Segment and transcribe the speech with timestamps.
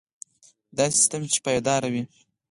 [0.77, 2.03] داسې سیستم چې پایدار وي.